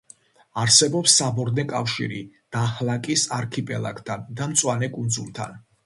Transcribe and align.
არსებობს 0.61 1.17
საბორნე 1.21 1.65
კავშირი 1.73 2.23
დაჰლაკის 2.57 3.29
არქიპელაგთან 3.41 4.29
და 4.41 4.53
მწვანე 4.55 4.95
კუნძულთან. 5.01 5.61